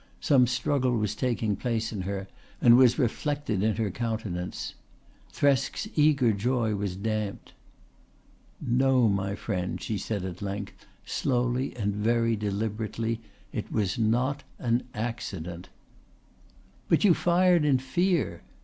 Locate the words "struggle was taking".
0.47-1.55